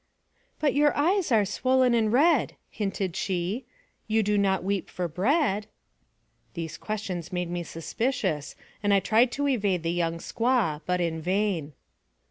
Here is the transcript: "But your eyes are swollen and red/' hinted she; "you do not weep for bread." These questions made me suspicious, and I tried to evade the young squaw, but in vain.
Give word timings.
"But 0.59 0.73
your 0.73 0.97
eyes 0.97 1.31
are 1.31 1.45
swollen 1.45 1.93
and 1.93 2.11
red/' 2.11 2.53
hinted 2.71 3.15
she; 3.15 3.67
"you 4.07 4.23
do 4.23 4.35
not 4.35 4.63
weep 4.63 4.89
for 4.89 5.07
bread." 5.07 5.67
These 6.55 6.79
questions 6.79 7.31
made 7.31 7.51
me 7.51 7.61
suspicious, 7.61 8.55
and 8.81 8.95
I 8.95 8.99
tried 8.99 9.31
to 9.33 9.47
evade 9.47 9.83
the 9.83 9.91
young 9.91 10.17
squaw, 10.17 10.81
but 10.87 11.01
in 11.01 11.21
vain. 11.21 11.73